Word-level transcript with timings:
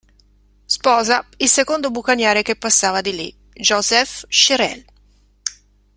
Sposa 0.65 1.23
il 1.37 1.47
secondo 1.47 1.91
bucaniere 1.91 2.41
che 2.41 2.55
passava 2.55 3.01
di 3.01 3.15
lì: 3.15 3.35
Joseph 3.53 4.25
Cherel. 4.29 4.83